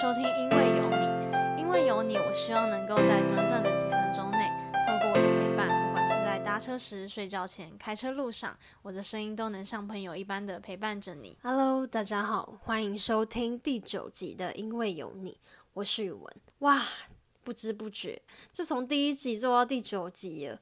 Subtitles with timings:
[0.00, 4.48] 收听，因为有你，因为有你，我希望能够在短短的几分钟内，
[4.86, 11.36] 透过我的陪伴，不管是在搭车时、睡觉前、开车路上，我的声音都能像朋友一般的陪伴着你。
[11.42, 15.32] Hello，大家好，欢迎收听第九集的《因为有你》，
[15.72, 16.32] 我是宇文。
[16.60, 16.80] 哇，
[17.42, 18.22] 不知不觉
[18.52, 20.60] 就从第一集做到第九集了。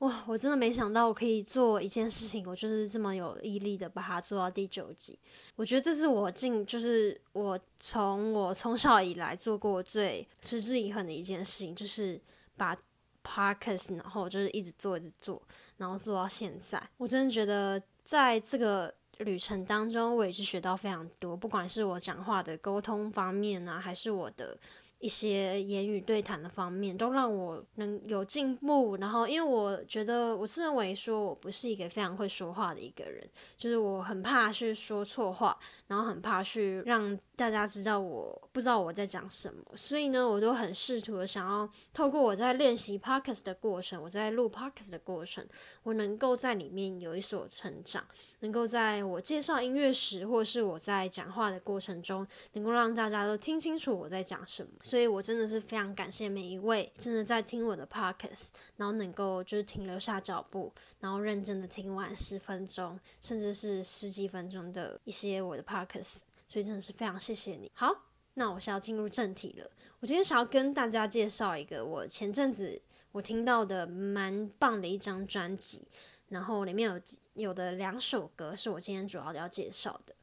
[0.00, 5.18] 哇，我真的没想到我可以做一件事情，我就是这么有毅力的把它做到第九集。
[5.54, 12.20] 我觉得这是我进，就是我从我从小以来做过最持之以恒的一件事情，就是
[12.58, 12.76] 把
[13.24, 15.40] podcast，然后就是一直做，一直做，
[15.78, 16.82] 然后做到现在。
[16.98, 24.58] 我真的觉得在这个旅程当中，我也是学到非常多，不管是我讲话的沟通方面啊，还是我的。
[25.06, 28.96] 一些言语对谈的方面，都让我能有进步。
[28.96, 33.24] 然后，因为我觉得我自认为说我不是一个非常会说话的一个人，
[33.56, 35.56] 就是我很怕去说错话，
[35.86, 39.62] 然后很怕去让大家知道我不知道我在讲什么。
[39.76, 45.46] 所以呢，我都很试图的想要透过我在练习 podcast 的过程，我在录 podcast 的过程，
[45.84, 48.04] 我能够在里面有一所成长。
[48.40, 54.70] 能够在我介绍音乐时，或是我在讲话的过程中，能够让大家都听清楚我在讲什么。
[54.82, 60.70] 所以我真的是非常感谢每一位真的在听我的 podcast，然后能够就是停留下脚步，
[61.00, 66.18] 然后认真的听完十分钟，甚至是十几分钟的一些我的 podcast。
[66.46, 67.70] 所以真的是非常谢谢你。
[67.74, 67.90] 好，
[68.34, 69.70] 那我是要进入正题了。
[70.00, 72.80] 我今天想要跟大家介绍一个我前阵子
[73.12, 75.88] 我听到的蛮棒的一张专辑，
[76.28, 77.00] 然后里面有。
[77.36, 80.14] 有的两首歌是我今天主要要介绍的。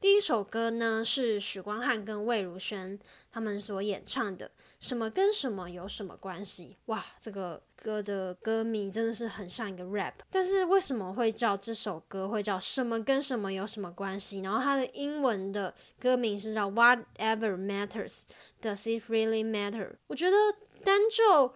[0.00, 2.98] 第一首歌呢是许光汉跟魏如萱
[3.30, 4.48] 他们所演唱的
[4.80, 6.76] 《什么跟什么有什么关系》。
[6.86, 10.14] 哇，这个歌的歌名真的是很像一个 rap。
[10.28, 14.40] 但是为什么会叫这首歌会叫什么跟什么有什么关系？
[14.40, 19.92] 然后它的英文的歌名是叫 Whatever Matters，Does It Really Matter？
[20.08, 20.36] 我觉得
[20.82, 21.54] 单就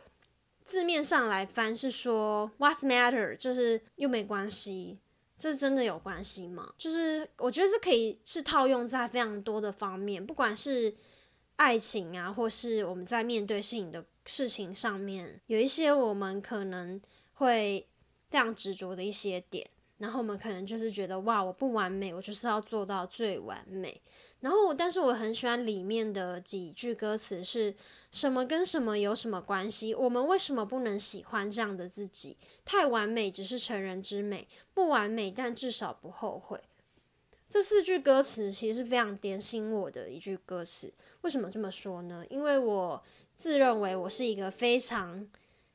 [0.64, 3.36] 字面上来翻是说 What's Matter？
[3.36, 5.00] 就是又没关系。
[5.38, 6.72] 这真的有关系吗？
[6.78, 10.94] 就是我觉得这可以是套用在非常多的方面，不管是
[11.56, 17.00] 爱情啊，或是我们在面对事情的事情上面，有一些我们可能
[17.34, 17.86] 会
[18.30, 24.00] 非常执着的一些点，然后我们可能就是觉得哇，我不完美，我就是要做到最完美。
[24.46, 27.74] 然后，但是我很喜欢里面的几句歌词，是
[28.12, 29.92] 什么跟什么有什么关系？
[29.92, 32.36] 我们为什么不能喜欢这样的自己？
[32.64, 36.60] 太完美只是成人之美，不完美但至少不后悔。
[37.50, 40.94] 这四句歌词其实是非常点醒我的一句歌词。
[41.22, 42.24] 为什么这么说呢？
[42.30, 43.02] 因为我
[43.34, 45.26] 自认为我是一个非常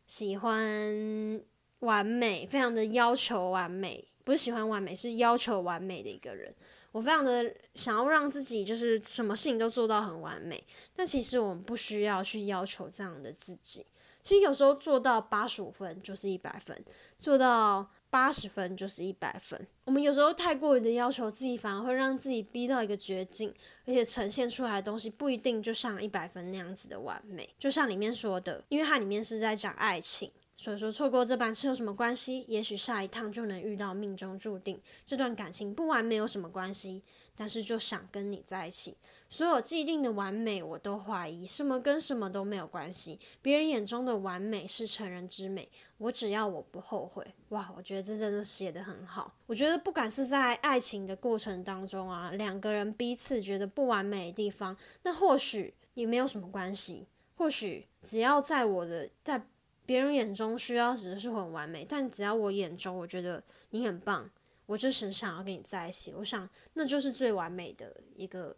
[0.08, 1.42] 喜欢
[1.80, 6.56] 完美、非常的要求完美，不是喜欢完美，是要求完美的一个人。
[6.92, 10.64] 我非常的想要让自己就是什么事情都做到很完美，
[10.96, 13.86] 但其实我们不需要去要求这样的自己。
[14.24, 16.78] 其实有时候做到八十五分就是一百分，
[17.18, 19.60] 做到八十分就是一百分。
[19.86, 23.52] 我们有时候太过于的要求自己，反而会让自己逼到一个绝境，
[23.86, 27.50] 而且呈现出来的东西不一定就像一百分那样子的完美。
[27.58, 30.32] 就像里面说的，因为它里面是在讲爱情。
[30.62, 32.46] 所以说，错过这班车有什么关系？
[32.48, 34.80] 也许下一趟就能遇到命中注定。
[35.04, 37.02] 这段感情不完美有什么关系？
[37.36, 38.96] 但是就想跟你在一起。
[39.28, 43.20] 所有既定的完美，我都怀疑，什么跟什么都没有关系。
[43.42, 45.68] 别人眼中的完美是成人之美，
[45.98, 47.26] 我只要我不后悔。
[47.50, 49.34] 哇，我觉得这真的写得很好。
[49.48, 57.08] 我觉得不管是在爱情的过程当中啊，两个人彼此觉得不完美的地方，那或许也没有什么关系。
[57.38, 59.44] 或许只要在我的在。
[59.92, 64.30] 别人眼中需要只是很完美，但只要我眼中，我觉得你很棒，
[64.66, 66.14] 我就是想要跟你在一起。
[66.16, 68.56] 我想那就是最完美的一个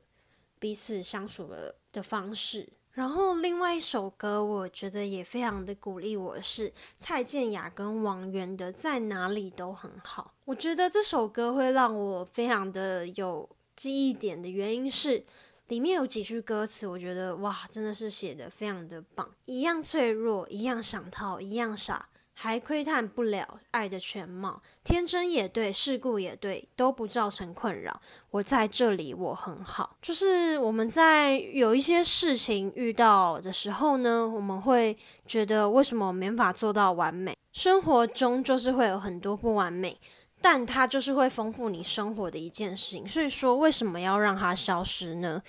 [0.59, 2.71] 彼此相处的的方式。
[2.91, 10.35] 然后另外一首歌，我觉得也非常的鼓励我，是蔡健雅跟王源的《在哪里都很好》。
[10.45, 15.25] 我觉得这首歌会让我非常的有记忆点的原因是。
[15.73, 19.27] 里面有几句歌词，我觉得哇，真的是写的非常的棒。
[19.45, 24.61] 一样脆弱，一样想逃，一样傻，还窥探不了爱的全貌。
[24.83, 27.99] 天真也对，世故也对，都不造成困扰。
[28.29, 29.97] 我在这里，我很好。
[29.99, 34.95] 就是我们在有一些事情遇到的时候呢，我们会
[35.25, 37.35] 觉得为什么没法做到完美？
[37.51, 39.99] 生活中就是会有很多不完美。
[40.43, 45.41] 但它就是会丰富你生活的一件事情，所以说为什么要让它消失呢？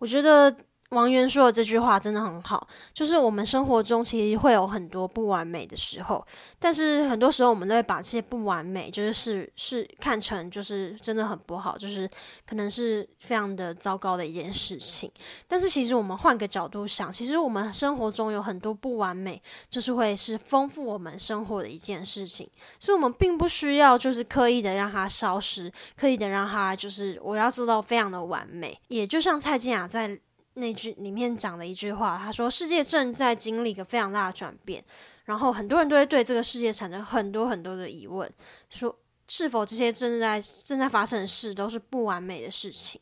[0.00, 0.52] 我觉得
[0.90, 6.26] 王源说的这句话真的很好，就是我们生活中其实会有很多不完美的时候，
[6.58, 12.10] 但是很多时候我们都会把这些不完美，就是是是看成就是真的很不好，就是
[12.44, 15.08] 可能是非常的糟糕的一件事情。
[15.46, 22.50] 但是其实我们换个角度想，其实我们生活中有很多不完美，就是会是丰富我们生活的一件事情，
[22.80, 28.76] 所以我们并不需要就是刻意的让它消失，刻意的让它就是我要做到非常的完美。
[28.88, 30.18] 也就像蔡健雅在。
[30.60, 34.84] 那句里面讲的一句话，他说：“世界正在经历一个非常大的转变，
[35.24, 38.30] 然后很多人都会对这个世界产生很多很多的疑问，
[38.68, 38.96] 说
[39.26, 43.00] 是否这些正在正在发生的事都是不完美的事情？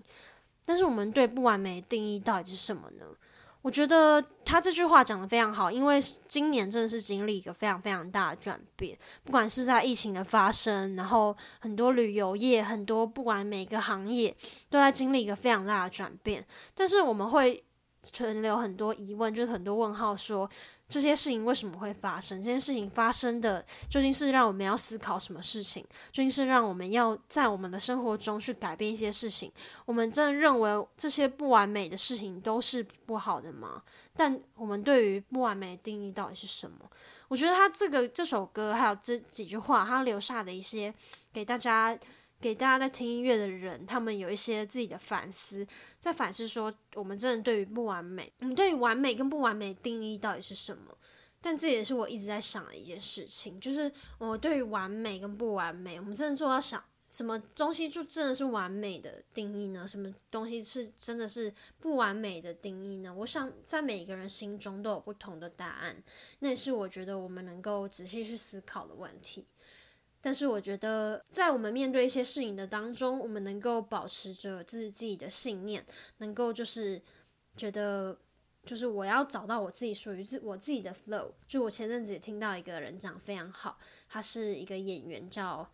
[0.65, 3.05] 但是我们对不完美的定义到底是什么呢？”
[3.63, 14.35] 我觉得他这句话讲的非常好，因为今年真的是经历一个非常非常大的转变，不管是在疫情的发生，然后很多旅游业，很多不管每个行业
[14.71, 17.65] 都在经历一个非常大的转变，但是我们会。
[18.13, 20.49] 存留很多疑问，就是很多问号，说
[20.89, 22.43] 这些事情为什么会发生？
[22.43, 25.83] 这件事情发生的究竟是让我们要思考什么事情？
[26.11, 29.53] 究竟是让我们要在我们的生活中去改变一些事情？
[29.85, 33.83] 我们真的认为这些不完美的事情都是不好的吗？
[34.17, 36.79] 但我们对于不完美的定义到底是什么？
[37.29, 40.93] 我觉得他这个这首歌还有这几句话，他留下的一些
[41.33, 41.99] 给大家。
[42.41, 45.67] 给大家在听音乐的人，他们有一些自己的反思，
[46.01, 50.97] 在反思说，我们真的对于不完美，我们对于完美跟不完美的定义到底是什么？
[51.41, 59.87] 但这也是我一直在想的一件事情，就是我对于完美跟不完美，我们真的做到想什么东西就真的是完美的定义呢？
[59.87, 63.15] 什么东西是真的是不完美的定义呢？
[63.15, 66.03] 我想在每个人心中都有不同的答案，
[66.41, 69.47] 那也是我觉得我们能够仔细去思考的问题。
[70.21, 75.87] 但是我觉得，在我们面对一些事情的当中，我们能够保持着自己的信念，
[76.19, 77.01] 能够就是
[77.57, 78.19] 觉得，
[78.65, 81.31] 就是我要找到我自己属于自我自己的 flow。
[81.47, 83.79] 就我前阵子也听到一个人讲非常好，
[84.09, 85.71] 他是一个演员叫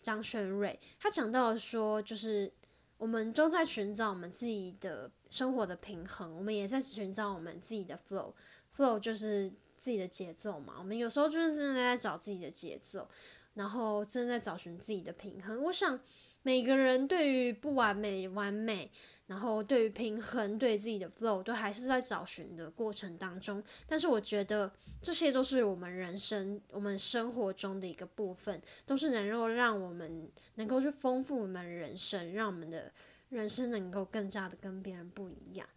[0.00, 2.52] 张轩瑞，他讲到说，就是
[2.96, 10.76] 我们都在寻找我们自己的生活的平衡，我们也在寻找我们自己的 flow，flow 就是自己的节奏嘛。
[10.78, 13.08] 我们有时候就是真的在找自己的节奏。
[13.54, 15.62] 然后正在找寻自己的平衡。
[15.64, 16.00] 我想
[16.42, 18.90] 每个人对于不完美、完美，
[19.26, 23.62] 然后对于平衡、对自己的 flow，都还是在找寻的过程当中。
[23.86, 32.90] 但是我觉得这些都是我们人生、我们生活中的一个部分，都是能够让我们能够去丰富我们人生，让我们的
[33.28, 35.68] 人生能够更加的跟别人不一样。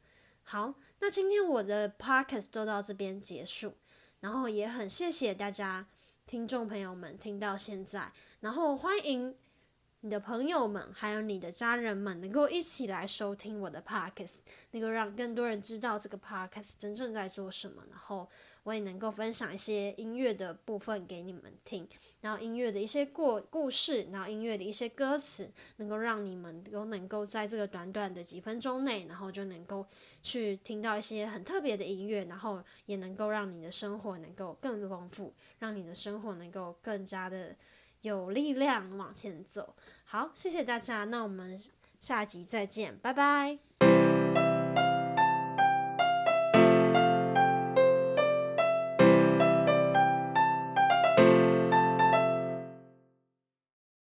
[0.44, 3.74] 好，那今天我的 podcast 就到这边结束，
[4.22, 5.88] 然后也很谢谢大家。
[6.26, 9.36] 听众朋友们，听到现在，然后欢迎
[10.06, 14.34] 你的朋友们，还有你的家人们，能够一起来收听我的 podcast，
[14.72, 18.28] 能够让更多人知道这个 podcast 真正在做什么，然后。
[18.64, 21.86] 我也能够分享一些音乐的部分给你们听，
[22.22, 29.86] 然后音乐的一些过故事，然后音乐的一些歌词，能够让你们都能够在这个短短的几分钟内，然后就能够
[30.22, 37.54] 去听到一些很特别的音乐，然后也能够让你的生活能够更丰富，让你的生活能够更加的
[38.04, 39.76] 有力量往前走。
[40.06, 41.60] 好，谢谢大家，那我们
[42.00, 43.73] 下集再见，拜拜。